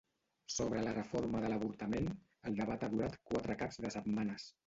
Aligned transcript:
Sobre 0.53 0.79
la 0.85 0.93
reforma 0.95 1.41
de 1.43 1.51
l’avortament, 1.51 2.09
el 2.51 2.57
debat 2.61 2.87
ha 2.87 2.91
durat 2.97 3.21
quatre 3.33 3.61
caps 3.63 3.81
de 3.87 3.93
setmanes. 3.97 4.49